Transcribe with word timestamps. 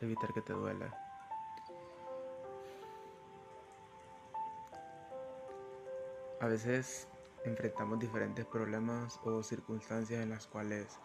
evitar 0.00 0.32
que 0.32 0.42
te 0.42 0.52
duela. 0.52 0.94
A 6.40 6.46
veces 6.46 7.08
enfrentamos 7.44 7.98
diferentes 7.98 8.46
problemas 8.46 9.18
o 9.24 9.42
circunstancias 9.42 10.22
en 10.22 10.30
las 10.30 10.46
cuales 10.46 10.98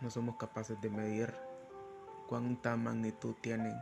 no 0.00 0.10
somos 0.10 0.36
capaces 0.36 0.80
de 0.80 0.90
medir 0.90 1.34
cuánta 2.28 2.76
magnitud 2.76 3.34
tienen 3.40 3.74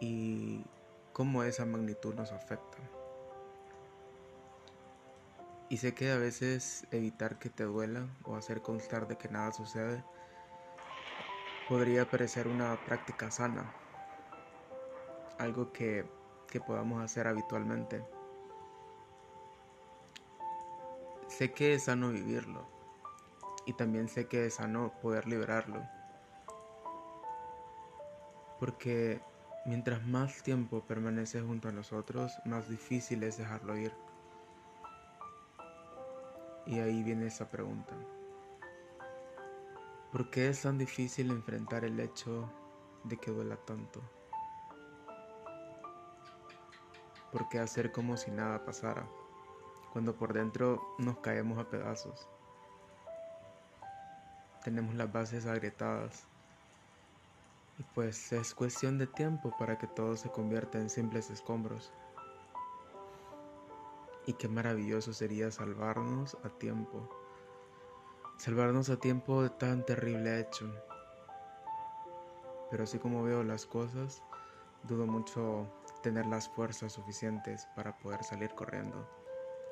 y 0.00 0.64
cómo 1.12 1.42
esa 1.42 1.66
magnitud 1.66 2.14
nos 2.14 2.32
afecta. 2.32 2.78
Y 5.68 5.76
sé 5.78 5.94
que 5.94 6.10
a 6.10 6.16
veces 6.16 6.86
evitar 6.90 7.38
que 7.38 7.50
te 7.50 7.64
duela 7.64 8.06
o 8.24 8.36
hacer 8.36 8.62
constar 8.62 9.08
de 9.08 9.16
que 9.16 9.28
nada 9.28 9.52
sucede 9.52 10.04
podría 11.68 12.08
parecer 12.08 12.46
una 12.46 12.76
práctica 12.84 13.30
sana, 13.30 13.72
algo 15.38 15.72
que, 15.72 16.04
que 16.48 16.60
podamos 16.60 17.02
hacer 17.02 17.26
habitualmente. 17.26 18.04
Sé 21.28 21.52
que 21.52 21.74
es 21.74 21.84
sano 21.84 22.10
vivirlo 22.10 22.68
y 23.66 23.72
también 23.72 24.08
sé 24.08 24.26
que 24.28 24.46
es 24.46 24.54
sano 24.54 24.92
poder 25.00 25.26
liberarlo. 25.26 25.82
Porque 28.60 29.20
mientras 29.64 30.04
más 30.06 30.42
tiempo 30.42 30.82
permanece 30.86 31.40
junto 31.40 31.68
a 31.68 31.72
nosotros, 31.72 32.32
más 32.44 32.68
difícil 32.68 33.22
es 33.22 33.38
dejarlo 33.38 33.76
ir. 33.76 33.92
Y 36.66 36.78
ahí 36.78 37.02
viene 37.02 37.26
esa 37.26 37.50
pregunta. 37.50 37.94
¿Por 40.14 40.30
qué 40.30 40.48
es 40.48 40.62
tan 40.62 40.78
difícil 40.78 41.32
enfrentar 41.32 41.84
el 41.84 41.98
hecho 41.98 42.48
de 43.02 43.16
que 43.16 43.32
duela 43.32 43.56
tanto? 43.56 44.00
¿Por 47.32 47.48
qué 47.48 47.58
hacer 47.58 47.90
como 47.90 48.16
si 48.16 48.30
nada 48.30 48.64
pasara, 48.64 49.10
cuando 49.92 50.16
por 50.16 50.32
dentro 50.32 50.80
nos 51.00 51.18
caemos 51.18 51.58
a 51.58 51.68
pedazos? 51.68 52.28
Tenemos 54.62 54.94
las 54.94 55.12
bases 55.12 55.46
agrietadas 55.46 56.28
y 57.76 57.82
pues 57.82 58.32
es 58.32 58.54
cuestión 58.54 58.98
de 58.98 59.08
tiempo 59.08 59.52
para 59.58 59.78
que 59.78 59.88
todo 59.88 60.16
se 60.16 60.30
convierta 60.30 60.78
en 60.78 60.90
simples 60.90 61.28
escombros. 61.28 61.92
Y 64.28 64.34
qué 64.34 64.46
maravilloso 64.46 65.12
sería 65.12 65.50
salvarnos 65.50 66.38
a 66.44 66.50
tiempo 66.50 67.23
salvarnos 68.36 68.90
a 68.90 68.98
tiempo 68.98 69.42
de 69.42 69.50
tan 69.50 69.84
terrible 69.84 70.40
hecho. 70.40 70.72
Pero 72.70 72.84
así 72.84 72.98
como 72.98 73.22
veo 73.22 73.44
las 73.44 73.66
cosas, 73.66 74.22
dudo 74.82 75.06
mucho 75.06 75.68
tener 76.02 76.26
las 76.26 76.48
fuerzas 76.48 76.92
suficientes 76.92 77.66
para 77.74 77.96
poder 77.98 78.24
salir 78.24 78.50
corriendo 78.54 79.08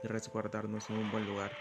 y 0.02 0.08
resguardarnos 0.08 0.88
en 0.90 0.96
un 0.96 1.10
buen 1.10 1.27
lugar. 1.27 1.58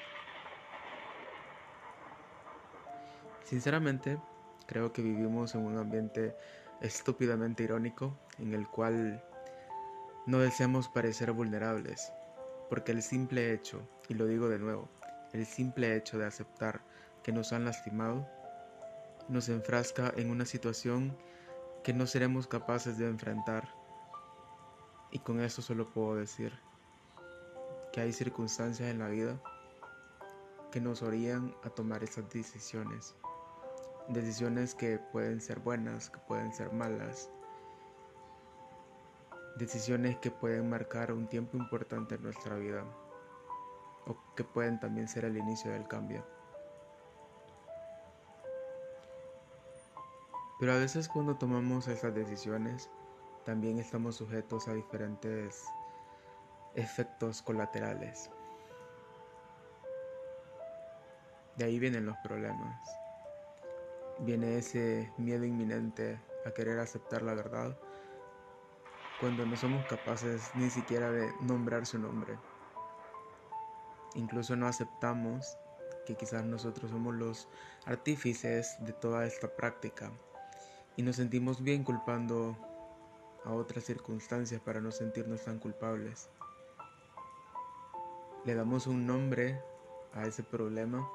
Sinceramente, 3.44 4.20
creo 4.68 4.94
que 4.94 5.02
vivimos 5.02 5.56
en 5.56 5.62
un 5.62 5.78
ambiente 5.78 6.36
estúpidamente 6.82 7.64
irónico 7.64 8.18
en 8.38 8.54
el 8.54 8.68
cual 8.68 9.24
no 10.26 10.40
deseamos 10.40 10.88
parecer 10.88 11.32
vulnerables, 11.32 12.14
porque 12.70 12.92
el 12.92 13.02
simple 13.02 13.54
hecho, 13.54 13.82
y 14.08 14.14
lo 14.14 14.26
digo 14.26 14.48
de 14.48 14.60
nuevo, 14.60 14.88
el 15.34 15.46
simple 15.46 15.96
hecho 15.96 16.18
de 16.18 16.26
aceptar 16.26 16.82
que 17.24 17.32
nos 17.32 17.54
han 17.54 17.66
lastimado 17.66 18.28
nos 19.30 19.50
enfrasca 19.50 20.14
en 20.18 20.30
una 20.30 20.46
situación 20.46 21.18
que 21.84 21.94
no 21.94 22.06
seremos 22.06 22.48
capaces 22.48 22.98
de 22.98 23.08
enfrentar. 23.08 23.70
Y 25.12 25.20
con 25.20 25.42
eso 25.42 25.62
solo 25.62 25.92
puedo 25.92 26.16
decir 26.16 26.54
que 27.92 28.02
hay 28.02 28.14
circunstancias 28.14 28.90
en 28.90 29.00
la 29.00 29.08
vida 29.08 29.42
que 30.72 30.82
nos 30.82 31.02
orillan 31.02 31.54
a 31.64 31.70
tomar 31.70 32.04
esas 32.04 32.30
decisiones. 32.30 33.16
Decisiones 34.10 34.74
que 34.76 35.00
pueden 35.12 35.42
ser 35.42 35.60
buenas, 35.60 36.10
que 36.10 36.20
pueden 36.20 36.54
ser 36.54 36.72
malas. 36.72 37.30
Decisiones 39.58 40.18
que 40.18 40.32
pueden 40.32 40.70
marcar 40.70 41.12
un 41.12 41.28
tiempo 41.28 41.58
importante 41.58 42.16
en 42.16 42.24
nuestra 42.24 42.56
vida 42.56 42.86
que 44.36 44.44
pueden 44.44 44.80
también 44.80 45.08
ser 45.08 45.26
el 45.26 45.38
inicio 45.38 45.72
del 45.72 45.88
cambio. 45.88 46.26
Pero 50.60 50.74
a 50.74 50.78
veces 50.78 51.08
cuando 51.08 51.38
tomamos 51.38 51.88
esas 51.88 52.14
decisiones, 52.14 52.90
también 53.46 53.80
estamos 53.80 54.18
sujetos 54.18 54.68
a 54.68 54.74
diferentes 54.74 55.66
efectos 56.76 57.42
colaterales. 57.42 58.30
De 61.58 61.66
ahí 61.66 61.80
vienen 61.80 62.06
los 62.06 62.18
problemas. 62.24 62.80
Viene 64.20 64.58
ese 64.58 65.12
miedo 65.18 65.46
inminente 65.46 66.20
a 66.46 66.52
querer 66.52 66.80
aceptar 66.80 67.24
la 67.24 67.34
verdad 67.34 67.78
cuando 69.20 69.46
no 69.46 69.56
somos 69.56 69.86
capaces 69.86 70.50
ni 70.56 70.70
siquiera 70.70 71.12
de 71.12 71.32
nombrar 71.42 71.86
su 71.86 72.00
nombre. 72.00 72.38
Incluso 74.16 74.56
no 74.56 74.68
aceptamos 74.68 75.58
que 76.06 76.16
quizás 76.16 76.44
nosotros 76.44 76.92
somos 76.92 77.16
los 77.16 77.48
artífices 77.86 78.76
de 78.82 78.94
toda 78.94 79.26
esta 79.26 79.56
práctica 79.56 80.12
y 80.98 81.04
nos 81.04 81.16
sentimos 81.16 81.62
bien 81.62 81.84
culpando 81.84 82.58
a 83.46 83.54
otras 83.54 83.86
circunstancias 83.86 84.62
para 84.62 84.82
no 84.82 84.92
sentirnos 84.92 85.44
tan 85.46 85.60
culpables. 85.60 86.30
Le 88.46 88.56
damos 88.56 88.88
un 88.88 89.06
nombre 89.06 89.62
a 90.14 90.26
ese 90.26 90.44
problema, 90.44 91.08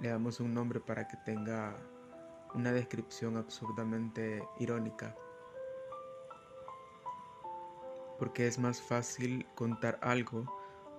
le 0.00 0.08
damos 0.08 0.40
un 0.40 0.52
nombre 0.52 0.80
para 0.80 1.06
que 1.06 1.16
tenga 1.18 1.76
una 2.54 2.72
descripción 2.72 3.36
absurdamente 3.36 4.42
irónica. 4.58 5.14
Porque 8.18 8.46
es 8.46 8.58
más 8.58 8.80
fácil 8.80 9.46
contar 9.54 9.98
algo 10.00 10.55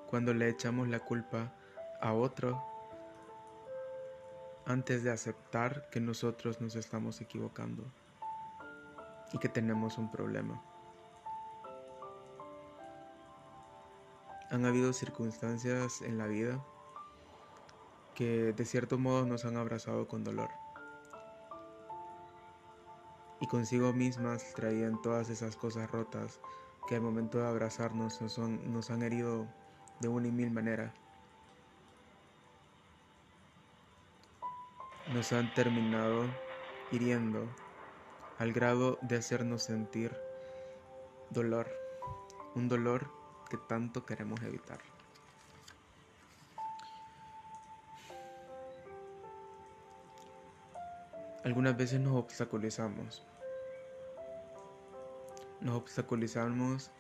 cuando 0.10 0.34
le 0.34 0.50
echamos 0.50 0.88
la 0.88 1.00
culpa 1.00 1.54
a 2.02 2.14
otro 2.14 2.64
antes 4.66 5.04
de 5.04 5.12
aceptar 5.12 5.90
que 5.90 6.00
nosotros 6.00 6.60
nos 6.60 6.76
estamos 6.76 7.22
equivocando 7.22 7.84
y 9.32 9.38
que 9.40 9.50
tenemos 9.50 9.98
un 9.98 10.12
problema. 10.12 10.62
Han 14.50 14.66
habido 14.66 14.94
circunstancias 14.94 16.02
en 16.02 16.18
la 16.18 16.28
vida 16.28 16.64
que 18.16 18.54
de 18.54 18.66
cierto 18.66 18.98
modo 18.98 19.26
nos 19.26 19.46
han 19.46 19.58
abrazado 19.58 20.08
con 20.08 20.24
dolor 20.24 20.50
y 23.40 23.48
consigo 23.48 23.94
mismas 23.94 24.54
traían 24.56 25.02
todas 25.02 25.30
esas 25.30 25.56
cosas 25.56 25.92
rotas 25.92 26.40
que 26.88 26.96
al 26.96 27.02
momento 27.02 27.38
de 27.38 27.48
abrazarnos 27.48 28.22
nos, 28.22 28.38
nos 28.38 28.90
han 28.90 29.04
herido 29.04 29.48
de 30.00 30.08
una 30.08 30.28
y 30.28 30.32
mil 30.32 30.52
maneras. 30.52 30.94
Nos 35.14 35.32
han 35.32 35.54
terminado 35.54 36.26
hiriendo 36.92 37.48
al 38.38 38.54
grado 38.54 39.00
de 39.02 39.18
hacernos 39.18 39.64
sentir 39.64 40.16
dolor, 41.30 41.68
un 42.56 42.68
dolor 42.68 43.10
que 43.50 43.58
tanto 43.58 44.06
queremos 44.06 44.42
evitar. 44.44 44.80
Algunas 51.44 51.78
veces 51.78 52.02
nos 52.02 52.16
obstaculizamos. 52.18 53.26
Nos 55.62 55.78
obstaculizamos 55.78 56.92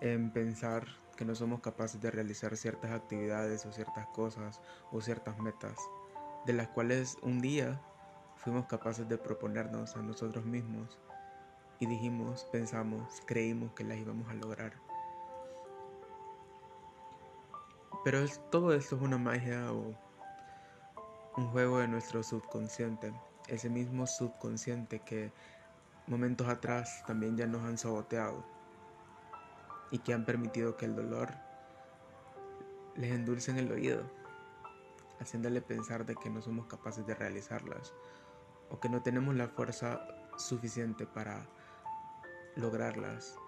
en 0.00 0.30
pensar 0.30 0.86
que 1.16 1.24
no 1.24 1.34
somos 1.34 1.60
capaces 1.60 2.00
de 2.00 2.10
realizar 2.10 2.56
ciertas 2.56 2.92
actividades 2.92 3.64
o 3.66 3.72
ciertas 3.72 4.06
cosas 4.08 4.60
o 4.92 5.00
ciertas 5.00 5.38
metas, 5.38 5.76
de 6.44 6.52
las 6.52 6.68
cuales 6.68 7.16
un 7.22 7.40
día 7.40 7.80
fuimos 8.36 8.66
capaces 8.66 9.08
de 9.08 9.18
proponernos 9.18 9.96
a 9.96 10.02
nosotros 10.02 10.44
mismos 10.44 10.98
y 11.80 11.86
dijimos, 11.86 12.46
pensamos, 12.52 13.22
creímos 13.26 13.72
que 13.72 13.84
las 13.84 13.98
íbamos 13.98 14.28
a 14.28 14.34
lograr. 14.34 14.72
Pero 18.04 18.24
todo 18.50 18.72
esto 18.72 18.96
es 18.96 19.02
una 19.02 19.18
magia 19.18 19.72
o 19.72 19.94
un 21.36 21.50
juego 21.50 21.78
de 21.78 21.88
nuestro 21.88 22.22
subconsciente, 22.22 23.12
ese 23.48 23.68
mismo 23.68 24.06
subconsciente 24.06 25.00
que 25.00 25.32
momentos 26.06 26.48
atrás 26.48 27.02
también 27.06 27.36
ya 27.36 27.46
nos 27.46 27.64
han 27.64 27.76
saboteado 27.76 28.55
y 29.90 29.98
que 29.98 30.14
han 30.14 30.24
permitido 30.24 30.76
que 30.76 30.86
el 30.86 30.96
dolor 30.96 31.34
les 32.94 33.12
endulce 33.12 33.50
en 33.50 33.58
el 33.58 33.70
oído, 33.70 34.02
haciéndole 35.20 35.60
pensar 35.60 36.06
de 36.06 36.14
que 36.16 36.30
no 36.30 36.40
somos 36.42 36.66
capaces 36.66 37.06
de 37.06 37.14
realizarlas 37.14 37.94
o 38.70 38.80
que 38.80 38.88
no 38.88 39.02
tenemos 39.02 39.34
la 39.34 39.48
fuerza 39.48 40.06
suficiente 40.36 41.06
para 41.06 41.46
lograrlas. 42.56 43.38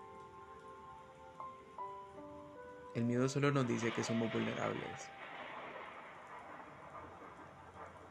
El 2.94 3.04
miedo 3.04 3.28
solo 3.28 3.50
nos 3.52 3.66
dice 3.66 3.92
que 3.92 4.04
somos 4.04 4.32
vulnerables. 4.32 5.10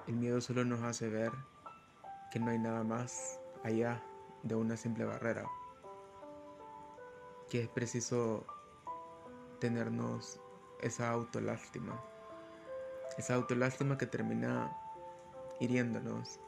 El 0.07 0.15
miedo 0.15 0.39
solo 0.39 0.63
nos 0.63 0.81
hace 0.83 1.09
ver 1.09 1.31
que 2.31 2.39
no 2.39 2.51
hay 2.51 2.59
nada 2.59 2.83
más 2.83 3.39
allá 3.63 4.01
de 4.43 4.55
una 4.55 4.77
simple 4.77 5.03
barrera. 5.03 5.45
Que 7.49 7.61
es 7.63 7.69
preciso 7.69 8.45
tenernos 9.59 10.39
esa 10.81 11.09
autolástima. 11.09 12.01
Esa 13.17 13.35
autolástima 13.35 13.97
que 13.97 14.05
termina 14.05 14.75
hiriéndonos 15.59 16.39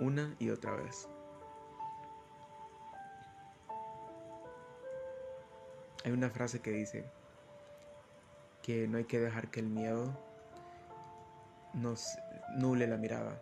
una 0.00 0.34
y 0.38 0.50
otra 0.50 0.74
vez. 0.76 1.08
Hay 6.04 6.12
una 6.12 6.30
frase 6.30 6.60
que 6.60 6.70
dice 6.70 7.10
que 8.62 8.86
no 8.88 8.98
hay 8.98 9.04
que 9.04 9.20
dejar 9.20 9.50
que 9.50 9.60
el 9.60 9.68
miedo 9.68 10.12
nos 11.72 12.06
nuble 12.56 12.86
la 12.86 12.96
mirada. 12.96 13.40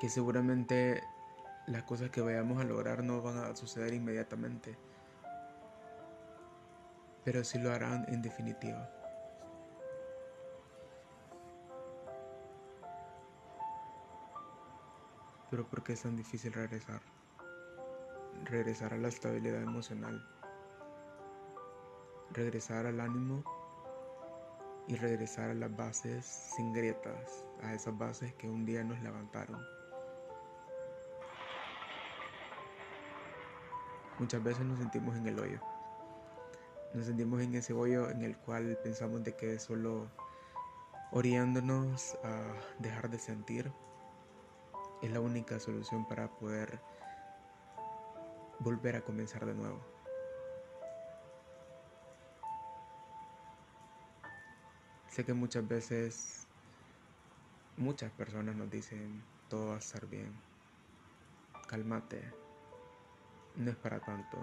Que 0.00 0.08
seguramente 0.08 1.02
las 1.66 1.82
cosas 1.82 2.10
que 2.10 2.20
vayamos 2.20 2.60
a 2.60 2.64
lograr 2.64 3.02
no 3.02 3.20
van 3.22 3.38
a 3.38 3.56
suceder 3.56 3.92
inmediatamente, 3.92 4.76
pero 7.24 7.42
sí 7.42 7.58
lo 7.58 7.72
harán 7.72 8.04
en 8.08 8.22
definitiva. 8.22 8.88
Pero 15.50 15.66
¿por 15.68 15.82
qué 15.82 15.94
es 15.94 16.02
tan 16.02 16.16
difícil 16.16 16.52
regresar? 16.52 17.00
Regresar 18.44 18.94
a 18.94 18.96
la 18.96 19.08
estabilidad 19.08 19.62
emocional, 19.62 20.24
regresar 22.32 22.86
al 22.86 23.00
ánimo 23.00 23.42
y 24.86 24.94
regresar 24.94 25.50
a 25.50 25.54
las 25.54 25.74
bases 25.74 26.24
sin 26.24 26.72
grietas, 26.72 27.44
a 27.62 27.74
esas 27.74 27.96
bases 27.96 28.34
que 28.34 28.48
un 28.48 28.64
día 28.64 28.84
nos 28.84 29.00
levantaron. 29.00 29.75
Muchas 34.18 34.42
veces 34.42 34.64
nos 34.64 34.78
sentimos 34.78 35.14
en 35.16 35.26
el 35.26 35.38
hoyo. 35.38 35.60
Nos 36.94 37.06
sentimos 37.06 37.42
en 37.42 37.54
ese 37.54 37.74
hoyo 37.74 38.08
en 38.08 38.22
el 38.22 38.36
cual 38.38 38.78
pensamos 38.82 39.22
de 39.22 39.36
que 39.36 39.58
solo 39.58 40.10
orientándonos 41.12 42.16
a 42.24 42.54
dejar 42.78 43.10
de 43.10 43.18
sentir 43.18 43.72
es 45.02 45.10
la 45.10 45.20
única 45.20 45.60
solución 45.60 46.08
para 46.08 46.28
poder 46.28 46.80
volver 48.60 48.96
a 48.96 49.02
comenzar 49.02 49.44
de 49.44 49.54
nuevo. 49.54 49.80
Sé 55.08 55.24
que 55.24 55.34
muchas 55.34 55.66
veces 55.66 56.46
muchas 57.76 58.10
personas 58.12 58.56
nos 58.56 58.70
dicen 58.70 59.22
todo 59.48 59.68
va 59.68 59.74
a 59.74 59.78
estar 59.78 60.06
bien. 60.06 60.32
Cálmate. 61.68 62.45
No 63.56 63.70
es 63.70 63.76
para 63.76 64.00
tanto. 64.00 64.36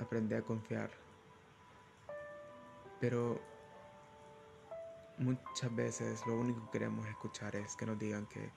Aprende 0.00 0.36
a 0.36 0.42
confiar. 0.42 0.90
Pero 3.00 3.40
muchas 5.18 5.74
veces 5.74 6.26
lo 6.26 6.38
único 6.38 6.64
que 6.64 6.78
queremos 6.78 7.06
escuchar 7.06 7.54
es 7.56 7.76
que 7.76 7.86
nos 7.86 7.98
digan 7.98 8.26
que 8.26 8.50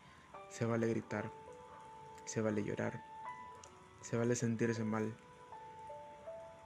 se 0.49 0.65
vale 0.65 0.87
gritar, 0.87 1.31
se 2.25 2.41
vale 2.41 2.63
llorar, 2.63 3.03
se 4.01 4.17
vale 4.17 4.35
sentirse 4.35 4.83
mal, 4.83 5.15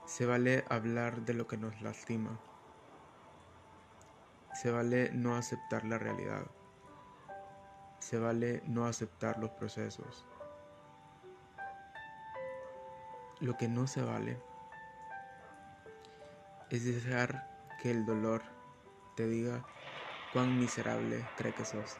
se 0.06 0.26
vale 0.26 0.64
hablar 0.68 1.22
de 1.22 1.34
lo 1.34 1.46
que 1.46 1.56
nos 1.56 1.80
lastima. 1.82 2.38
Se 4.54 4.70
vale 4.70 5.10
no 5.12 5.36
aceptar 5.36 5.84
la 5.84 5.98
realidad. 5.98 6.46
Se 7.98 8.18
vale 8.18 8.62
no 8.66 8.84
aceptar 8.84 9.38
los 9.38 9.50
procesos. 9.50 10.26
Lo 13.42 13.56
que 13.56 13.66
no 13.66 13.88
se 13.88 14.00
vale 14.00 14.40
es 16.70 16.84
dejar 16.84 17.44
que 17.82 17.90
el 17.90 18.06
dolor 18.06 18.40
te 19.16 19.26
diga 19.26 19.64
cuán 20.30 20.56
miserable 20.56 21.28
cree 21.34 21.52
que 21.52 21.64
sos. 21.64 21.98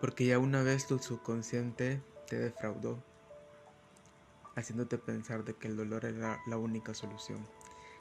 Porque 0.00 0.24
ya 0.24 0.38
una 0.38 0.62
vez 0.62 0.86
tu 0.86 0.98
subconsciente 0.98 2.02
te 2.26 2.38
defraudó, 2.38 3.04
haciéndote 4.56 4.96
pensar 4.96 5.44
de 5.44 5.52
que 5.52 5.68
el 5.68 5.76
dolor 5.76 6.06
era 6.06 6.40
la 6.46 6.56
única 6.56 6.94
solución 6.94 7.46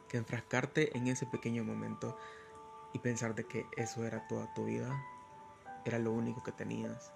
que 0.07 0.15
enfrascarte 0.15 0.97
en 0.97 1.07
ese 1.07 1.25
pequeño 1.25 1.65
momento 1.65 2.17
y 2.93 2.99
pensar 2.99 3.35
de 3.35 3.43
que 3.43 3.65
eso 3.75 4.05
era 4.05 4.25
toda 4.29 4.53
tu 4.53 4.63
vida, 4.63 4.97
era 5.83 5.99
lo 5.99 6.13
único 6.13 6.41
que 6.41 6.53
tenías. 6.53 7.11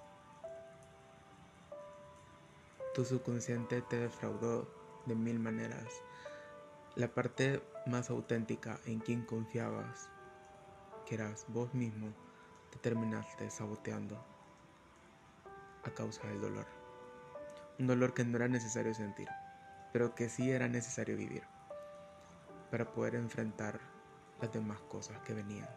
Tu 2.94 3.06
subconsciente 3.06 3.82
te 3.82 3.98
defraudó 3.98 4.68
de 5.06 5.16
mil 5.16 5.40
maneras. 5.40 6.04
La 6.96 7.08
parte 7.08 7.64
más 7.86 8.10
auténtica 8.10 8.80
en 8.86 9.00
quien 9.00 9.26
confiabas, 9.26 10.10
que 11.06 11.16
eras 11.16 11.46
vos 11.48 11.74
mismo, 11.74 12.14
te 12.70 12.80
terminaste 12.80 13.50
saboteando 13.50 14.22
a 15.86 15.92
causa 15.92 16.28
del 16.28 16.42
dolor. 16.42 16.68
Un 17.80 17.88
dolor 17.88 18.14
que 18.14 18.26
no 18.26 18.36
era 18.36 18.50
necesario 18.50 18.94
sentir, 18.94 19.30
pero 19.94 20.14
que 20.14 20.28
sí 20.28 20.52
era 20.52 20.68
necesario 20.68 21.16
vivir 21.16 21.44
para 22.72 22.92
poder 22.92 23.16
enfrentar 23.16 23.80
las 24.42 24.52
demás 24.52 24.82
cosas 24.82 25.18
que 25.22 25.34
venían. 25.34 25.70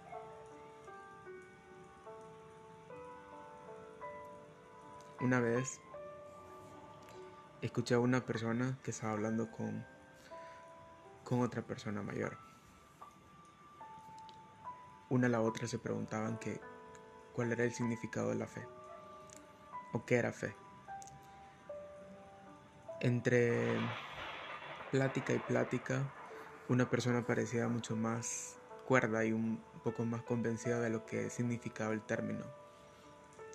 Una 5.21 5.39
vez 5.39 5.81
escuché 7.65 7.95
a 7.95 7.99
una 7.99 8.27
persona 8.27 8.79
que 8.83 8.91
estaba 8.91 9.15
hablando 9.15 9.51
con, 9.51 9.87
con 11.25 11.41
otra 11.41 11.63
persona 11.63 12.03
mayor. 12.03 12.37
Una 15.09 15.29
a 15.29 15.31
la 15.31 15.41
otra 15.41 15.67
se 15.67 15.79
preguntaban 15.79 16.39
que, 16.39 16.61
cuál 17.33 17.53
era 17.53 17.65
el 17.65 17.73
significado 17.73 18.29
de 18.29 18.35
la 18.35 18.47
fe 18.47 18.67
o 19.95 20.05
qué 20.05 20.17
era 20.17 20.31
fe. 20.33 20.55
Entre 23.01 23.81
plática 24.91 25.33
y 25.33 25.39
plática 25.39 26.13
una 26.69 26.91
persona 26.91 27.27
parecía 27.27 27.69
mucho 27.69 27.97
más 27.97 28.59
cuerda 28.87 29.25
y 29.25 29.33
un 29.33 29.65
poco 29.83 30.05
más 30.05 30.23
convencida 30.23 30.81
de 30.81 30.91
lo 30.91 31.07
que 31.07 31.31
significaba 31.31 31.95
el 31.95 32.03
término. 32.03 32.45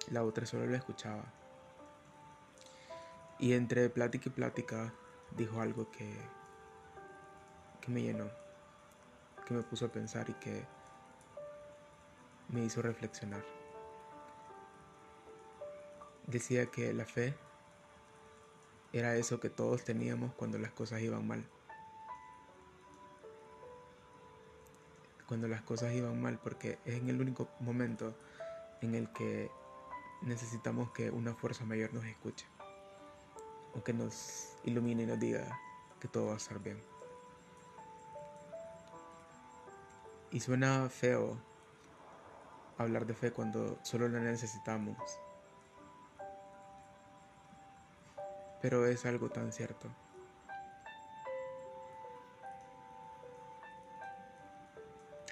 La 0.10 0.24
otra 0.24 0.48
solo 0.48 0.66
lo 0.66 0.76
escuchaba. 0.76 1.39
Y 3.40 3.54
entre 3.54 3.90
plática 3.90 4.30
y 4.30 4.32
plática 4.32 4.94
dijo 5.36 5.62
algo 5.62 5.90
que, 5.92 6.14
que 7.82 7.92
me 7.92 8.02
llenó, 8.02 8.30
que 9.46 9.54
me 9.54 9.64
puso 9.64 9.86
a 9.86 9.92
pensar 9.92 10.30
y 10.30 10.34
que 10.34 10.66
me 12.50 12.64
hizo 12.64 12.82
reflexionar. 12.82 13.44
Decía 16.28 16.66
que 16.68 16.94
la 16.94 17.06
fe 17.06 17.34
era 18.92 19.16
eso 19.16 19.40
que 19.40 19.50
todos 19.50 19.84
teníamos 19.84 20.34
cuando 20.34 20.58
las 20.58 20.72
cosas 20.72 21.02
iban 21.02 21.28
mal. 21.28 21.46
cuando 25.30 25.48
las 25.48 25.62
cosas 25.62 25.94
iban 25.94 26.20
mal, 26.20 26.40
porque 26.40 26.80
es 26.86 26.96
en 26.96 27.08
el 27.08 27.22
único 27.22 27.48
momento 27.60 28.16
en 28.82 28.96
el 28.96 29.14
que 29.14 29.52
necesitamos 30.24 30.90
que 30.90 31.12
una 31.12 31.36
fuerza 31.36 31.66
mayor 31.66 31.94
nos 31.94 32.04
escuche, 32.06 32.48
que 33.84 33.94
nos 33.94 34.56
ilumine 34.64 35.04
y 35.04 35.06
nos 35.06 35.20
diga 35.20 35.60
que 36.00 36.08
todo 36.08 36.28
va 36.28 36.34
a 36.34 36.38
estar 36.38 36.60
bien. 36.60 36.84
Y 40.32 40.40
suena 40.40 40.90
feo 40.90 41.38
hablar 42.78 43.06
de 43.06 43.14
fe 43.14 43.32
cuando 43.32 43.80
solo 43.84 44.08
la 44.08 44.20
necesitamos, 44.20 44.98
pero 48.62 48.86
es 48.86 49.06
algo 49.06 49.30
tan 49.30 49.52
cierto. 49.52 49.90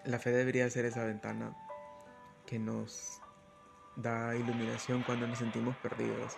La 0.05 0.19
fe 0.19 0.31
debería 0.31 0.69
ser 0.69 0.85
esa 0.85 1.03
ventana 1.03 1.55
que 2.45 2.57
nos 2.59 3.21
da 3.97 4.35
iluminación 4.35 5.03
cuando 5.03 5.27
nos 5.27 5.39
sentimos 5.39 5.75
perdidos, 5.77 6.37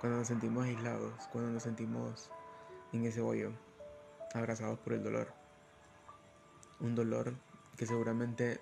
cuando 0.00 0.18
nos 0.18 0.28
sentimos 0.28 0.64
aislados, 0.64 1.12
cuando 1.32 1.50
nos 1.50 1.62
sentimos 1.62 2.30
en 2.92 3.04
ese 3.04 3.20
hoyo, 3.20 3.52
abrazados 4.34 4.78
por 4.78 4.92
el 4.92 5.02
dolor. 5.02 5.32
Un 6.80 6.94
dolor 6.94 7.34
que 7.76 7.86
seguramente 7.86 8.60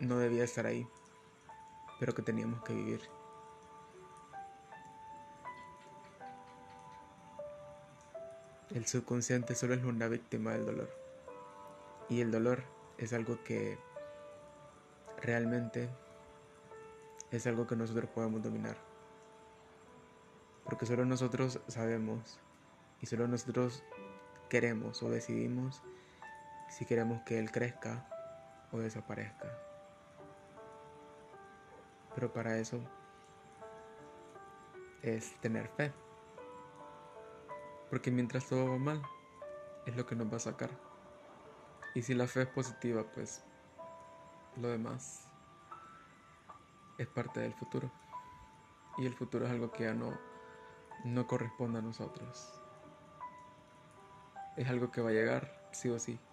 no 0.00 0.18
debía 0.18 0.44
estar 0.44 0.66
ahí, 0.66 0.86
pero 2.00 2.14
que 2.14 2.22
teníamos 2.22 2.62
que 2.62 2.74
vivir. 2.74 3.00
El 8.70 8.86
subconsciente 8.86 9.54
solo 9.54 9.74
es 9.74 9.84
una 9.84 10.08
víctima 10.08 10.52
del 10.52 10.66
dolor. 10.66 10.90
Y 12.08 12.20
el 12.20 12.30
dolor 12.30 12.62
es 12.96 13.12
algo 13.12 13.42
que 13.44 13.78
realmente 15.20 15.88
es 17.30 17.46
algo 17.46 17.66
que 17.66 17.76
nosotros 17.76 18.08
podemos 18.10 18.42
dominar. 18.42 18.87
Porque 20.68 20.86
solo 20.86 21.04
nosotros 21.06 21.60
sabemos 21.66 22.38
y 23.00 23.06
solo 23.06 23.26
nosotros 23.26 23.82
queremos 24.50 25.02
o 25.02 25.10
decidimos 25.10 25.82
si 26.68 26.84
queremos 26.84 27.22
que 27.22 27.38
él 27.38 27.50
crezca 27.50 28.06
o 28.70 28.78
desaparezca. 28.78 29.48
Pero 32.14 32.32
para 32.32 32.58
eso 32.58 32.80
es 35.02 35.40
tener 35.40 35.68
fe. 35.68 35.92
Porque 37.88 38.10
mientras 38.10 38.46
todo 38.46 38.70
va 38.70 38.78
mal, 38.78 39.02
es 39.86 39.96
lo 39.96 40.04
que 40.04 40.16
nos 40.16 40.30
va 40.30 40.36
a 40.36 40.40
sacar. 40.40 40.70
Y 41.94 42.02
si 42.02 42.14
la 42.14 42.26
fe 42.26 42.42
es 42.42 42.48
positiva, 42.48 43.04
pues 43.14 43.42
lo 44.56 44.68
demás 44.68 45.26
es 46.98 47.06
parte 47.06 47.40
del 47.40 47.54
futuro. 47.54 47.90
Y 48.98 49.06
el 49.06 49.14
futuro 49.14 49.46
es 49.46 49.50
algo 49.50 49.70
que 49.70 49.84
ya 49.84 49.94
no, 49.94 50.18
no 51.04 51.26
corresponde 51.26 51.78
a 51.78 51.82
nosotros. 51.82 52.62
Es 54.56 54.68
algo 54.68 54.90
que 54.90 55.00
va 55.00 55.10
a 55.10 55.12
llegar, 55.12 55.48
sí 55.70 55.88
o 55.88 55.98
sí. 55.98 56.27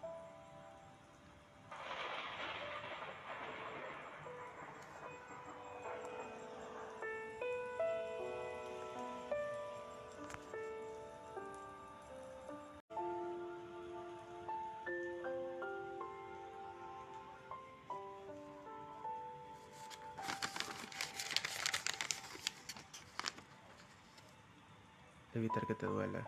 Evitar 25.36 25.66
que 25.66 25.76
te 25.76 25.86
duela. 25.86 26.28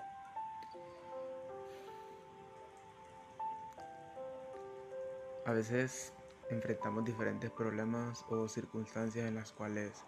A 5.45 5.51
veces 5.53 6.13
enfrentamos 6.49 7.05
diferentes 7.05 7.49
problemas 7.51 8.25
o 8.29 8.47
circunstancias 8.47 9.25
en 9.25 9.35
las 9.35 9.51
cuales 9.51 10.03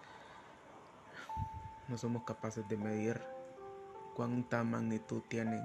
no 1.88 1.98
somos 1.98 2.24
capaces 2.24 2.68
de 2.68 2.78
medir 2.78 3.22
cuánta 4.16 4.64
magnitud 4.64 5.22
tienen 5.28 5.64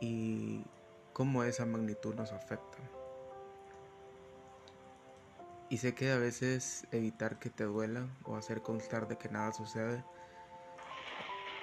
y 0.00 0.64
cómo 1.12 1.42
esa 1.44 1.66
magnitud 1.66 2.14
nos 2.14 2.32
afecta. 2.32 2.78
Y 5.70 5.78
sé 5.78 5.94
que 5.94 6.12
a 6.12 6.18
veces 6.18 6.86
evitar 6.92 7.38
que 7.38 7.50
te 7.50 7.64
duela 7.64 8.06
o 8.24 8.36
hacer 8.36 8.62
constar 8.62 9.08
de 9.08 9.18
que 9.18 9.28
nada 9.28 9.52
sucede 9.52 10.04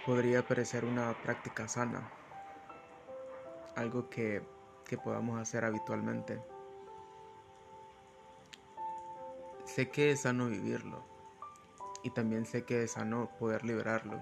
podría 0.05 0.45
parecer 0.45 0.85
una 0.85 1.11
práctica 1.23 1.67
sana, 1.67 2.07
algo 3.75 4.07
que, 4.09 4.47
que 4.85 4.99
podamos 4.99 5.39
hacer 5.39 5.65
habitualmente. 5.65 6.39
Sé 9.65 9.89
que 9.89 10.11
es 10.11 10.21
sano 10.21 10.47
vivirlo 10.47 11.03
y 12.03 12.11
también 12.11 12.45
sé 12.45 12.65
que 12.65 12.83
es 12.83 12.91
sano 12.91 13.31
poder 13.39 13.65
liberarlo. 13.65 14.19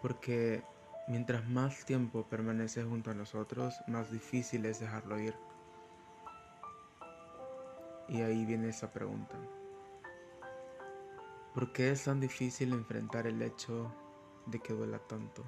Porque 0.00 0.62
mientras 1.08 1.48
más 1.48 1.84
tiempo 1.84 2.28
permanece 2.28 2.84
junto 2.84 3.10
a 3.10 3.14
nosotros, 3.14 3.74
más 3.88 4.12
difícil 4.12 4.64
es 4.66 4.78
dejarlo 4.78 5.18
ir. 5.18 5.34
Y 8.08 8.22
ahí 8.22 8.44
viene 8.44 8.68
esa 8.68 8.92
pregunta. 8.92 9.36
¿Por 11.54 11.72
qué 11.72 11.90
es 11.90 12.04
tan 12.04 12.20
difícil 12.20 12.72
enfrentar 12.72 13.26
el 13.26 13.42
hecho 13.42 13.92
de 14.46 14.60
que 14.60 14.72
duela 14.72 15.00
tanto? 15.00 15.42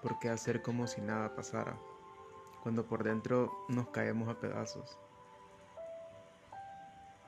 ¿Por 0.00 0.20
qué 0.20 0.28
hacer 0.28 0.62
como 0.62 0.86
si 0.86 1.00
nada 1.00 1.34
pasara, 1.34 1.76
cuando 2.62 2.86
por 2.86 3.02
dentro 3.02 3.52
nos 3.68 3.88
caemos 3.88 4.28
a 4.28 4.38
pedazos? 4.38 4.96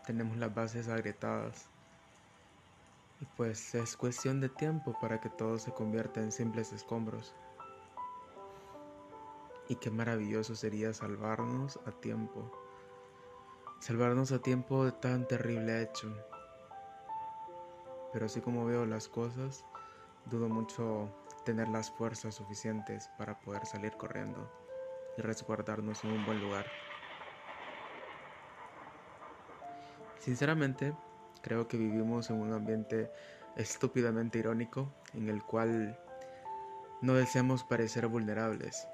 Tenemos 0.06 0.36
las 0.36 0.54
bases 0.54 0.88
agrietadas 0.88 1.68
y 3.20 3.26
pues 3.36 3.74
es 3.74 3.96
cuestión 3.96 4.40
de 4.40 4.50
tiempo 4.50 4.96
para 5.00 5.20
que 5.20 5.30
todo 5.30 5.58
se 5.58 5.72
convierta 5.72 6.20
en 6.20 6.30
simples 6.30 6.72
escombros. 6.72 7.34
Y 9.68 9.74
qué 9.74 9.90
maravilloso 9.90 10.54
sería 10.54 10.92
salvarnos 10.94 11.80
a 11.86 11.90
tiempo 11.90 12.69
salvarnos 13.80 14.30
a 14.30 14.40
tiempo 14.40 14.84
de 14.84 14.92
tan 14.92 15.26
terrible 15.26 15.82
hecho. 15.82 16.14
Pero 18.12 18.26
así 18.26 18.40
como 18.40 18.66
veo 18.66 18.84
las 18.84 19.08
cosas, 19.08 19.64
dudo 20.26 20.48
mucho 20.48 21.10
tener 21.46 21.68
las 21.68 21.90
fuerzas 21.90 22.34
suficientes 22.34 23.08
para 23.16 23.40
poder 23.40 23.64
salir 23.64 23.96
corriendo 23.96 24.50
y 25.16 25.22
resguardarnos 25.22 26.04
en 26.04 26.12
un 26.12 26.24
buen 26.26 26.40
lugar. 26.40 26.70
Sinceramente, 30.18 30.94
creo 31.40 31.66
que 31.66 31.78
vivimos 31.78 32.28
en 32.28 32.36
un 32.36 32.52
ambiente 32.52 33.10
estúpidamente 33.56 34.38
irónico 34.38 34.92
en 35.14 35.30
el 35.30 35.42
cual 35.42 35.98
no 37.00 37.14
deseamos 37.14 37.64
parecer 37.64 38.06
vulnerables, 38.08 38.86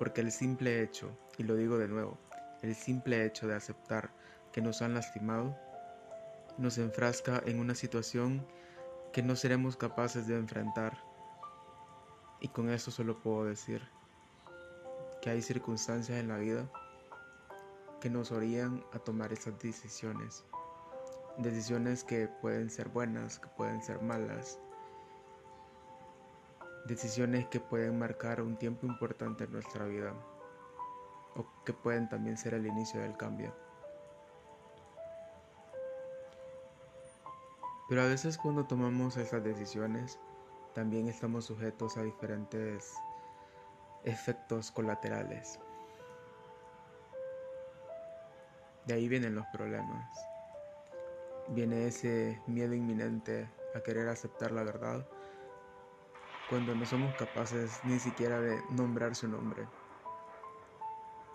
porque 0.00 0.22
el 0.22 0.32
simple 0.32 0.82
hecho, 0.82 1.16
y 1.38 1.44
lo 1.44 1.54
digo 1.54 1.78
de 1.78 1.86
nuevo, 1.86 2.18
el 2.64 2.74
simple 2.74 3.26
hecho 3.26 3.46
de 3.46 3.54
aceptar 3.54 4.10
que 4.50 4.62
nos 4.62 4.80
han 4.80 4.94
lastimado 4.94 5.54
nos 6.56 6.78
enfrasca 6.78 7.42
en 7.44 7.60
una 7.60 7.74
situación 7.74 8.46
que 9.12 9.22
no 9.22 9.36
seremos 9.36 9.76
capaces 9.76 10.26
de 10.26 10.38
enfrentar. 10.38 10.96
Y 12.40 12.48
con 12.48 12.70
eso 12.70 12.90
solo 12.90 13.20
puedo 13.20 13.44
decir 13.44 13.82
que 15.20 15.28
hay 15.28 15.42
circunstancias 15.42 16.18
en 16.18 16.28
la 16.28 16.38
vida 16.38 16.70
que 18.00 18.08
nos 18.08 18.32
orillan 18.32 18.82
a 18.92 18.98
tomar 18.98 19.32
esas 19.32 19.58
decisiones. 19.58 20.44
Decisiones 21.36 22.02
que 22.02 22.28
pueden 22.28 22.70
ser 22.70 22.88
buenas, 22.88 23.38
que 23.38 23.48
pueden 23.48 23.82
ser 23.82 24.00
malas. 24.00 24.58
Decisiones 26.86 27.46
que 27.48 27.60
pueden 27.60 27.98
marcar 27.98 28.40
un 28.40 28.56
tiempo 28.56 28.86
importante 28.86 29.44
en 29.44 29.52
nuestra 29.52 29.84
vida 29.84 30.14
o 31.36 31.46
que 31.64 31.72
pueden 31.72 32.08
también 32.08 32.36
ser 32.36 32.54
el 32.54 32.66
inicio 32.66 33.00
del 33.00 33.16
cambio. 33.16 33.54
Pero 37.88 38.02
a 38.02 38.06
veces 38.06 38.38
cuando 38.38 38.66
tomamos 38.66 39.16
esas 39.16 39.44
decisiones, 39.44 40.18
también 40.74 41.06
estamos 41.08 41.44
sujetos 41.44 41.96
a 41.96 42.02
diferentes 42.02 42.94
efectos 44.04 44.70
colaterales. 44.70 45.60
De 48.86 48.94
ahí 48.94 49.08
vienen 49.08 49.34
los 49.34 49.46
problemas. 49.46 50.10
Viene 51.48 51.86
ese 51.86 52.40
miedo 52.46 52.74
inminente 52.74 53.48
a 53.74 53.80
querer 53.80 54.08
aceptar 54.08 54.50
la 54.52 54.62
verdad 54.62 55.06
cuando 56.48 56.74
no 56.74 56.84
somos 56.84 57.14
capaces 57.16 57.80
ni 57.84 57.98
siquiera 57.98 58.40
de 58.40 58.62
nombrar 58.70 59.14
su 59.14 59.28
nombre. 59.28 59.66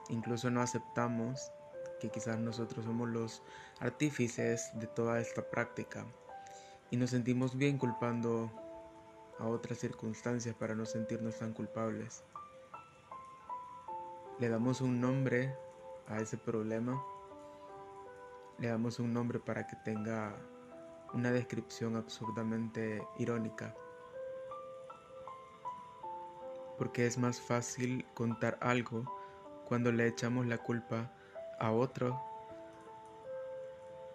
Incluso 0.09 0.49
no 0.49 0.61
aceptamos 0.61 1.51
que 1.99 2.09
quizás 2.09 2.39
nosotros 2.39 2.85
somos 2.85 3.09
los 3.09 3.43
artífices 3.79 4.71
de 4.75 4.87
toda 4.87 5.19
esta 5.19 5.49
práctica 5.49 6.05
y 6.91 6.97
nos 6.97 7.11
sentimos 7.11 7.55
bien 7.55 7.77
culpando 7.77 8.51
a 9.37 9.47
otras 9.47 9.77
circunstancias 9.77 10.55
para 10.55 10.75
no 10.75 10.85
sentirnos 10.85 11.37
tan 11.37 11.53
culpables. 11.53 12.23
Le 14.39 14.49
damos 14.49 14.81
un 14.81 14.99
nombre 14.99 15.55
a 16.07 16.19
ese 16.19 16.37
problema, 16.37 17.01
le 18.57 18.69
damos 18.69 18.99
un 18.99 19.13
nombre 19.13 19.39
para 19.39 19.67
que 19.67 19.75
tenga 19.77 20.35
una 21.13 21.31
descripción 21.31 21.95
absurdamente 21.95 23.05
irónica. 23.17 23.75
Porque 26.77 27.05
es 27.05 27.17
más 27.17 27.39
fácil 27.39 28.05
contar 28.13 28.57
algo 28.61 29.18
cuando 29.69 29.91
le 29.91 30.07
echamos 30.07 30.47
la 30.47 30.57
culpa 30.57 31.11
a 31.59 31.71
otro 31.71 32.19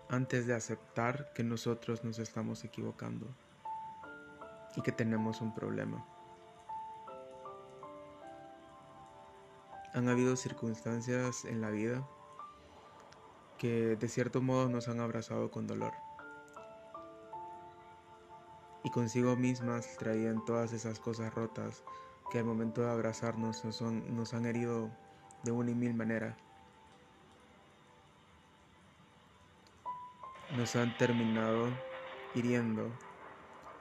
antes 0.08 0.49
de 0.49 0.54
aceptar 0.54 1.32
que 1.32 1.44
nosotros 1.44 2.02
nos 2.02 2.18
estamos 2.18 2.64
equivocando 2.64 3.28
y 4.75 4.82
que 4.82 4.90
tenemos 4.90 5.40
un 5.40 5.54
problema. 5.54 6.04
Han 9.94 10.08
habido 10.08 10.34
circunstancias 10.34 11.44
en 11.44 11.61
la 11.61 11.70
vida 11.70 12.04
que 13.56 13.94
de 13.94 14.08
cierto 14.08 14.42
modo 14.42 14.68
nos 14.68 14.88
han 14.88 14.99
abrazado 14.99 15.52
con 15.52 15.68
dolor. 15.68 15.92
Y 18.82 18.90
consigo 18.90 19.37
mismas 19.37 19.96
traían 19.99 20.44
todas 20.44 20.73
esas 20.73 20.99
cosas 20.99 21.32
rotas 21.32 21.84
que 22.32 22.40
al 22.40 22.44
momento 22.44 22.82
de 22.82 22.90
abrazarnos 22.90 23.64
nos, 23.64 23.80
nos 23.80 24.34
han 24.34 24.46
herido 24.46 24.90
de 25.45 25.53
una 25.53 25.71
y 25.71 25.75
mil 25.75 25.95
maneras. 25.95 26.37
Nos 30.57 30.75
han 30.77 30.97
terminado 30.97 31.69
hiriendo 32.35 32.91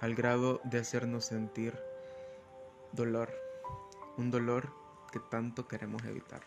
al 0.02 0.16
grado 0.16 0.60
de 0.66 0.80
hacernos 0.80 1.26
sentir 1.26 1.80
dolor, 2.92 3.30
un 4.18 4.30
dolor 4.32 4.74
que 5.12 5.20
tanto 5.20 5.68
queremos 5.68 6.04
evitar. 6.04 6.42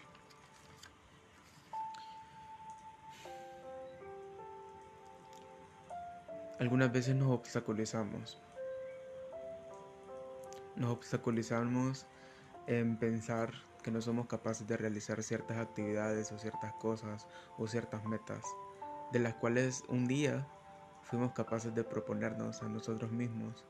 Algunas 6.59 6.93
veces 6.93 7.15
nos 7.15 7.31
obstaculizamos. 7.31 8.41
Nos 10.75 10.91
obstaculizamos 10.91 12.07
en 12.67 12.99
pensar 12.99 13.66
que 13.87 13.93
no 13.93 14.03
somos 14.03 14.27
capaces 14.27 14.67
de 14.67 14.77
realizar 14.77 15.23
ciertas 15.23 15.59
actividades 15.59 16.33
o 16.33 16.39
ciertas 16.41 16.73
cosas 16.73 17.29
o 17.57 17.69
ciertas 17.69 18.05
metas, 18.05 18.43
de 19.13 19.21
las 19.21 19.35
cuales 19.35 19.85
un 19.87 20.09
día 20.09 20.45
fuimos 21.03 21.31
capaces 21.35 21.73
de 21.73 21.85
proponernos 21.85 22.65
a 22.65 22.69
nosotros 22.69 23.13
mismos 23.13 23.65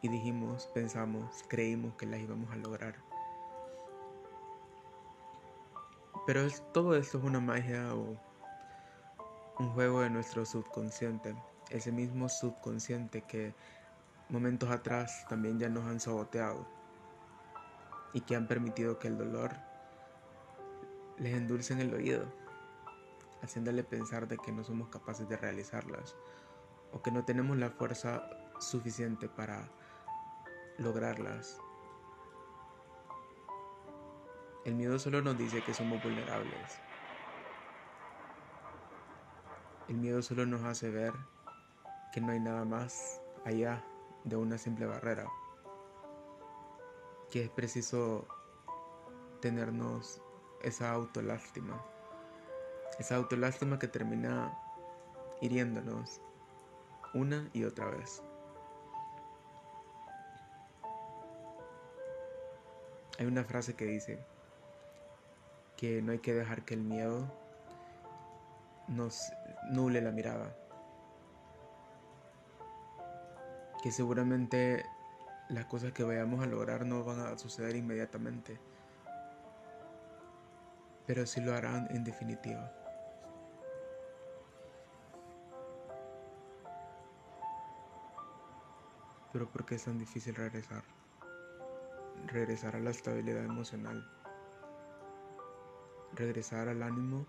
y 0.00 0.08
dijimos, 0.10 0.68
pensamos, 0.72 1.44
creímos 1.48 1.96
que 1.96 2.06
las 2.06 2.20
íbamos 2.20 2.52
a 2.52 2.56
lograr. 2.56 2.94
Pero 6.24 6.48
todo 6.72 6.94
esto 6.94 7.18
es 7.18 7.24
una 7.24 7.40
magia 7.40 7.96
o 7.96 8.16
un 9.58 9.72
juego 9.72 10.02
de 10.02 10.10
nuestro 10.10 10.44
subconsciente 10.44 11.34
ese 11.70 11.90
mismo 11.90 12.28
subconsciente 12.28 13.22
que 13.22 13.56
momentos 14.28 14.70
atrás 14.70 15.26
también 15.28 15.58
ya 15.58 15.68
nos 15.68 15.84
han 15.86 15.98
saboteado 15.98 16.64
y 18.12 18.20
que 18.22 18.36
han 18.36 18.46
permitido 18.46 18.98
que 18.98 19.08
el 19.08 19.18
dolor 19.18 19.52
les 21.18 21.34
endulce 21.34 21.72
en 21.72 21.80
el 21.80 21.94
oído, 21.94 22.24
haciéndole 23.42 23.84
pensar 23.84 24.28
de 24.28 24.38
que 24.38 24.52
no 24.52 24.64
somos 24.64 24.88
capaces 24.88 25.28
de 25.28 25.36
realizarlas 25.36 26.16
o 26.92 27.02
que 27.02 27.10
no 27.10 27.24
tenemos 27.24 27.56
la 27.56 27.70
fuerza 27.70 28.22
suficiente 28.60 29.28
para 29.28 29.68
lograrlas. 30.78 31.58
El 34.64 34.74
miedo 34.74 34.98
solo 34.98 35.22
nos 35.22 35.36
dice 35.36 35.62
que 35.62 35.74
somos 35.74 36.02
vulnerables. 36.02 36.80
El 39.88 39.96
miedo 39.96 40.22
solo 40.22 40.46
nos 40.46 40.62
hace 40.62 40.88
ver 40.88 41.12
que 42.12 42.20
no 42.20 42.32
hay 42.32 42.40
nada 42.40 42.64
más 42.64 43.20
allá 43.44 43.84
de 44.24 44.36
una 44.36 44.56
simple 44.58 44.86
barrera, 44.86 45.26
que 47.32 47.44
es 47.44 47.48
preciso 47.48 48.28
tenernos 49.40 50.20
esa 50.62 50.92
autolástima, 50.92 51.82
esa 52.98 53.16
autolástima 53.16 53.78
que 53.78 53.88
termina 53.88 54.52
hiriéndonos 55.40 56.20
una 57.14 57.48
y 57.54 57.64
otra 57.64 57.86
vez. 57.86 58.22
Hay 63.18 63.24
una 63.24 63.44
frase 63.44 63.74
que 63.74 63.86
dice 63.86 64.22
que 65.78 66.02
no 66.02 66.12
hay 66.12 66.18
que 66.18 66.34
dejar 66.34 66.66
que 66.66 66.74
el 66.74 66.82
miedo 66.82 67.32
nos 68.88 69.32
nuble 69.70 70.02
la 70.02 70.10
mirada. 70.10 70.54
que 73.82 73.90
seguramente 73.90 74.86
las 75.52 75.66
cosas 75.66 75.92
que 75.92 76.02
vayamos 76.02 76.42
a 76.42 76.46
lograr 76.46 76.86
no 76.86 77.04
van 77.04 77.20
a 77.20 77.36
suceder 77.36 77.76
inmediatamente, 77.76 78.58
pero 81.06 81.26
sí 81.26 81.42
lo 81.42 81.54
harán 81.54 81.88
en 81.90 82.04
definitiva. 82.04 82.72
Pero 89.32 89.48
¿por 89.50 89.66
qué 89.66 89.74
es 89.74 89.84
tan 89.84 89.98
difícil 89.98 90.34
regresar? 90.34 90.84
Regresar 92.26 92.76
a 92.76 92.80
la 92.80 92.90
estabilidad 92.90 93.44
emocional, 93.44 94.06
regresar 96.14 96.68
al 96.68 96.82
ánimo 96.82 97.26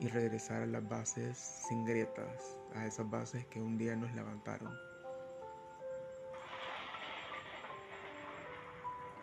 y 0.00 0.08
regresar 0.08 0.62
a 0.62 0.66
las 0.66 0.88
bases 0.88 1.38
sin 1.38 1.84
grietas, 1.84 2.56
a 2.74 2.86
esas 2.86 3.08
bases 3.08 3.46
que 3.46 3.60
un 3.60 3.78
día 3.78 3.94
nos 3.94 4.12
levantaron. 4.14 4.91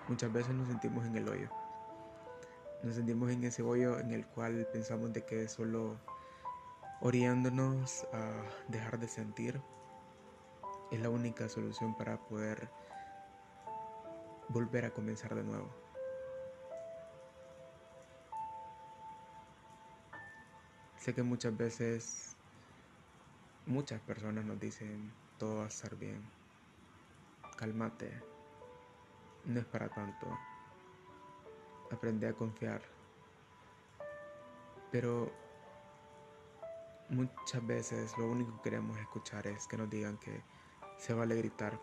Muchas 0.09 0.33
veces 0.33 0.55
nos 0.55 0.67
sentimos 0.67 1.05
en 1.05 1.15
el 1.15 1.29
hoyo. 1.29 1.49
Nos 2.81 2.95
sentimos 2.95 3.29
en 3.29 3.43
ese 3.43 3.61
hoyo 3.61 3.99
en 3.99 4.11
el 4.11 4.25
cual 4.25 4.67
pensamos 4.73 5.13
de 5.13 5.23
que 5.23 5.47
solo 5.47 5.97
orientándonos 7.01 8.07
a 8.11 8.31
dejar 8.69 8.97
de 8.99 9.07
sentir 9.07 9.61
es 10.91 10.99
la 10.99 11.11
única 11.11 11.47
solución 11.47 11.95
para 11.95 12.17
poder 12.17 12.69
volver 14.47 14.85
a 14.85 14.89
comenzar 14.89 15.35
de 15.35 15.43
nuevo. 15.43 15.69
Sé 20.97 21.13
que 21.13 21.21
muchas 21.21 21.55
veces 21.55 22.35
muchas 23.67 24.01
personas 24.01 24.43
nos 24.43 24.59
dicen 24.59 25.13
todo 25.37 25.57
va 25.57 25.65
a 25.65 25.67
estar 25.67 25.95
bien, 25.95 26.27
cálmate, 27.57 28.38
no 29.45 29.59
es 29.59 29.65
para 29.65 29.89
tanto. 29.89 30.27
Aprende 31.91 32.27
a 32.27 32.33
confiar. 32.33 32.81
Pero 34.91 35.31
muchas 37.09 37.65
veces 37.65 38.17
lo 38.17 38.29
único 38.29 38.55
que 38.57 38.69
queremos 38.69 38.97
escuchar 38.97 39.47
es 39.47 39.67
que 39.67 39.77
nos 39.77 39.89
digan 39.89 40.17
que 40.17 40.43
se 40.97 41.13
vale 41.13 41.35
gritar, 41.35 41.79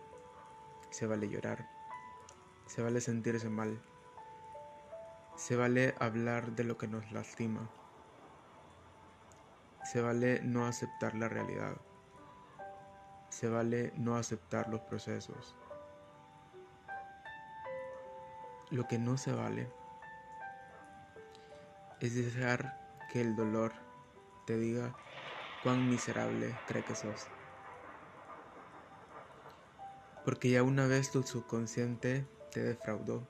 se 0.91 1.07
vale 1.07 1.29
llorar, 1.29 1.69
se 2.67 2.83
vale 2.83 3.01
sentirse 3.01 3.49
mal, 3.49 3.81
se 5.37 5.57
vale 5.57 5.95
hablar 5.99 6.53
de 6.53 6.65
lo 6.65 6.77
que 6.79 6.89
nos 6.89 7.11
lastima, 7.13 7.69
se 9.85 10.01
vale 10.01 10.41
no 10.43 10.67
aceptar 10.67 11.15
la 11.15 11.29
realidad, 11.29 11.77
se 13.31 13.49
vale 13.49 13.93
no 13.97 14.17
aceptar 14.17 14.69
los 14.69 14.81
procesos. 14.81 15.57
Lo 18.77 18.87
que 18.87 18.99
no 18.99 19.17
se 19.17 19.33
vale 19.33 19.73
es 21.99 22.15
dejar 22.15 22.77
que 23.11 23.23
el 23.23 23.35
dolor 23.35 23.73
te 24.45 24.59
diga 24.59 24.95
cuán 25.63 25.89
miserable 25.89 26.61
cree 26.67 26.85
que 26.85 26.95
sos. 26.95 27.31
Porque 30.27 30.51
ya 30.51 30.63
una 30.63 30.87
vez 30.87 31.11
tu 31.11 31.23
subconsciente 31.23 32.27
te 32.53 32.63
defraudó, 32.63 33.27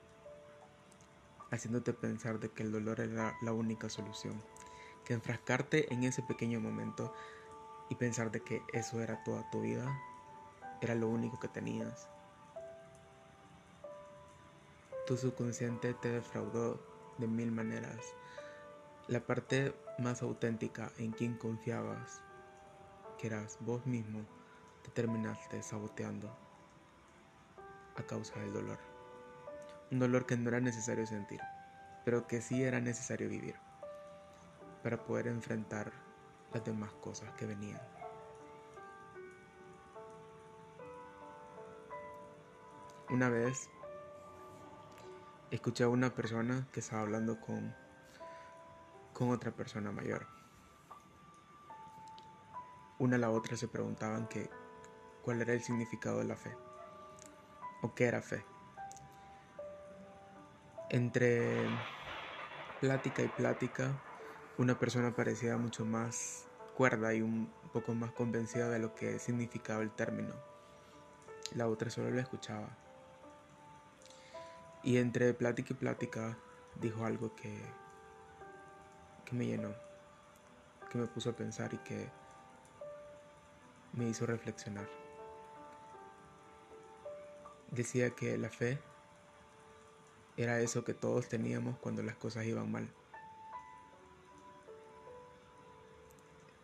haciéndote 1.49 1.93
pensar 1.93 2.41
de 2.41 2.49
que 2.49 2.63
el 2.63 2.73
dolor 2.73 2.99
era 2.99 3.37
la 3.41 3.53
única 3.53 3.87
solución, 3.87 4.43
que 5.05 5.13
enfrascarte 5.13 5.93
en 5.93 6.03
ese 6.03 6.23
pequeño 6.23 6.59
momento 6.59 7.13
y 7.89 7.95
pensar 7.95 8.31
de 8.31 8.41
que 8.41 8.63
eso 8.73 9.01
era 9.01 9.23
toda 9.23 9.49
tu 9.49 9.61
vida, 9.61 9.97
era 10.81 10.93
lo 10.93 11.07
único 11.07 11.39
que 11.39 11.47
tenías. 11.47 12.09
Tu 15.07 15.15
subconsciente 15.15 15.93
te 15.93 16.11
defraudó 16.11 16.85
de 17.17 17.29
mil 17.29 17.49
maneras. 17.49 18.13
La 19.07 19.21
parte 19.21 19.73
más 19.99 20.21
auténtica 20.21 20.91
en 20.97 21.13
quien 21.13 21.37
confiabas, 21.37 22.21
que 23.17 23.27
eras 23.27 23.57
vos 23.61 23.85
mismo, 23.85 24.25
te 24.83 24.91
terminaste 24.91 25.63
saboteando 25.63 26.29
a 27.95 28.03
causa 28.03 28.37
del 28.41 28.51
dolor. 28.51 28.79
Un 29.91 29.99
dolor 29.99 30.25
que 30.25 30.35
no 30.35 30.49
era 30.49 30.59
necesario 30.59 31.05
sentir, 31.05 31.39
pero 32.03 32.27
que 32.27 32.41
sí 32.41 32.61
era 32.61 32.81
necesario 32.81 33.29
vivir 33.29 33.55
para 34.83 35.05
poder 35.05 35.27
enfrentar 35.27 35.89
las 36.51 36.65
demás 36.65 36.91
cosas 36.95 37.31
que 37.37 37.45
venían. 37.45 37.81
Una 43.09 43.29
vez 43.29 43.69
escuché 45.51 45.83
a 45.83 45.89
una 45.89 46.13
persona 46.13 46.67
que 46.71 46.79
estaba 46.81 47.01
hablando 47.01 47.39
con, 47.39 47.73
con 49.13 49.29
otra 49.29 49.51
persona 49.51 49.91
mayor. 49.91 50.27
Una 52.99 53.15
a 53.15 53.19
la 53.19 53.29
otra 53.29 53.55
se 53.55 53.67
preguntaban 53.67 54.27
que, 54.27 54.49
cuál 55.21 55.41
era 55.41 55.53
el 55.53 55.61
significado 55.61 56.19
de 56.19 56.25
la 56.25 56.35
fe 56.35 56.55
o 57.81 57.93
qué 57.93 58.05
era 58.05 58.21
fe. 58.21 58.43
Entre 60.89 61.69
plática 62.79 63.21
y 63.23 63.27
plática 63.27 64.01
una 64.57 64.79
persona 64.79 65.15
parecía 65.15 65.57
mucho 65.57 65.85
más 65.85 66.47
cuerda 66.75 67.13
y 67.13 67.21
un 67.21 67.51
poco 67.73 67.93
más 67.93 68.11
convencida 68.11 68.69
de 68.69 68.79
lo 68.79 68.95
que 68.95 69.19
significaba 69.19 69.83
el 69.83 69.91
término. 69.91 70.33
La 71.55 71.67
otra 71.67 71.89
solo 71.91 72.09
la 72.09 72.21
escuchaba. 72.21 72.86
Y 74.87 74.99
entre 74.99 75.33
plática 75.33 75.73
y 75.73 75.75
plática 75.75 76.37
dijo 76.79 77.03
algo 77.03 77.35
que, 77.35 77.59
que 79.25 79.35
me 79.35 79.45
llenó, 79.45 79.73
que 80.89 80.97
me 80.97 81.07
puso 81.07 81.31
a 81.31 81.33
pensar 81.33 81.73
y 81.73 81.77
que 81.79 82.09
me 83.91 84.07
hizo 84.07 84.25
reflexionar. 84.25 84.87
Decía 87.69 88.11
que 88.11 88.37
la 88.37 88.47
fe 88.47 88.79
era 90.37 90.61
eso 90.61 90.85
que 90.85 90.93
todos 90.93 91.27
teníamos 91.27 91.77
cuando 91.79 92.01
las 92.01 92.15
cosas 92.15 92.45
iban 92.45 92.71
mal. 92.71 92.89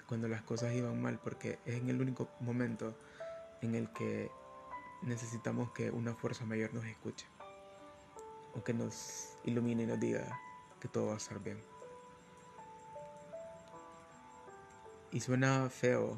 Cuando 0.08 0.30
las 0.30 0.44
cosas 0.44 0.74
iban 0.74 1.02
mal, 1.02 1.20
porque 1.22 1.60
es 1.66 1.76
en 1.76 1.90
el 1.90 2.00
único 2.00 2.30
momento 2.40 2.98
en 3.62 3.76
el 3.76 3.92
que 3.92 4.32
necesitamos 5.02 5.72
que 5.72 5.92
una 5.92 6.16
fuerza 6.16 6.46
mayor 6.46 6.74
nos 6.74 6.86
escuche 6.86 7.33
o 8.54 8.64
que 8.64 8.74
nos 8.74 9.38
ilumine 9.44 9.84
y 9.84 9.88
nos 9.88 10.00
diga 10.00 10.40
que 10.80 10.88
todo 10.88 11.08
va 11.08 11.14
a 11.14 11.18
estar 11.18 11.40
bien. 11.40 11.64
Y 15.12 15.20
suena 15.20 15.70
feo 15.70 16.18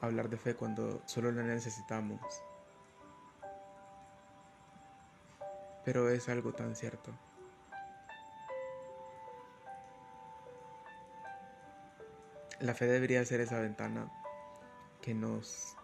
hablar 0.00 0.28
de 0.28 0.36
fe 0.36 0.54
cuando 0.54 1.00
solo 1.06 1.32
la 1.32 1.42
necesitamos, 1.42 2.20
pero 5.84 6.10
es 6.10 6.28
algo 6.28 6.52
tan 6.52 6.76
cierto. 6.76 7.12
La 12.60 12.74
fe 12.74 12.86
debería 12.86 13.24
ser 13.24 13.40
esa 13.40 13.60
ventana 13.60 14.10
que 15.02 15.14
nos 15.14 15.76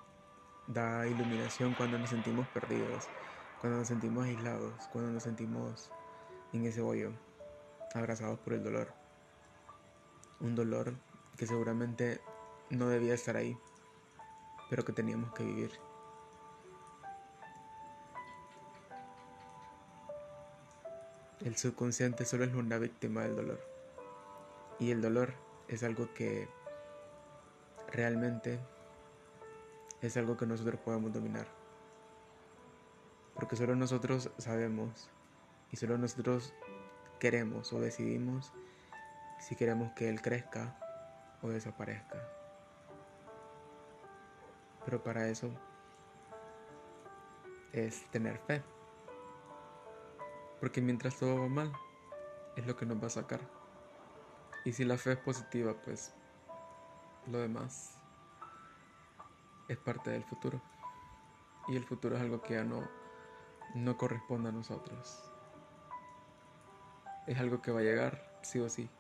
da 0.67 1.07
iluminación 1.07 1.75
cuando 1.75 1.99
nos 1.99 2.11
sentimos 2.11 2.49
perdidos, 2.49 3.09
cuando 3.63 3.79
nos 3.79 3.87
sentimos 3.87 4.25
aislados, 4.25 4.75
cuando 4.89 5.13
nos 5.13 5.23
sentimos 5.23 5.89
en 6.53 6.65
ese 6.67 6.81
hoyo, 6.81 7.13
abrazados 7.95 8.41
por 8.41 8.55
el 8.55 8.65
dolor. 8.65 8.93
Un 10.41 10.57
dolor 10.57 10.95
que 11.37 11.47
seguramente 11.47 12.21
no 12.71 12.89
debía 12.89 13.15
estar 13.15 13.37
ahí, 13.37 13.57
pero 14.69 14.85
que 14.85 14.93
teníamos 14.93 15.33
que 15.33 15.45
vivir. 15.45 15.71
El 21.39 21.57
subconsciente 21.57 22.25
solo 22.25 22.43
es 22.43 22.55
una 22.55 22.79
víctima 22.79 23.23
del 23.23 23.37
dolor. 23.37 23.61
Y 24.81 24.91
el 24.91 25.01
dolor 25.01 25.35
es 25.69 25.85
algo 25.85 26.13
que 26.15 26.49
realmente 27.93 28.59
es 30.01 30.17
algo 30.17 30.37
que 30.37 30.47
nosotros 30.47 30.81
podemos 30.81 31.13
dominar. 31.13 31.62
Porque 33.35 33.57
solo 33.57 33.75
nosotros 33.75 34.31
sabemos 34.39 35.11
y 35.71 35.77
solo 35.77 35.99
nosotros 35.99 36.55
queremos 37.19 37.73
o 37.73 37.81
decidimos 37.81 38.53
si 39.39 39.57
queremos 39.57 39.93
que 39.93 40.09
Él 40.09 40.21
crezca 40.21 40.79
o 41.43 41.49
desaparezca. 41.49 42.19
Pero 44.85 45.03
para 45.03 45.29
eso 45.29 45.51
es 47.73 48.05
tener 48.11 48.39
fe. 48.39 48.63
Porque 50.61 50.81
mientras 50.81 51.17
todo 51.19 51.41
va 51.41 51.49
mal, 51.49 51.73
es 52.57 52.67
lo 52.67 52.77
que 52.77 52.87
nos 52.87 53.03
va 53.03 53.07
a 53.07 53.11
sacar. 53.11 53.41
Y 54.65 54.73
si 54.73 54.85
la 54.85 54.97
fe 54.97 55.13
es 55.13 55.19
positiva, 55.19 55.75
pues 55.83 56.15
lo 57.27 57.39
demás 57.39 57.99
es 59.69 59.79
parte 59.79 60.11
del 60.11 60.25
futuro. 60.25 60.61
Y 61.69 61.77
el 61.77 61.85
futuro 61.85 62.17
es 62.17 62.23
algo 62.23 62.43
que 62.43 62.55
ya 62.55 62.65
no, 62.65 62.83
no 63.75 63.97
corresponde 63.97 64.51
a 64.51 64.53
nosotros. 64.53 65.33
Es 67.27 67.39
algo 67.39 67.61
que 67.61 67.71
va 67.71 67.81
a 67.81 67.83
llegar, 67.83 68.19
sí 68.43 68.59
o 68.59 68.69
sí. 68.69 68.91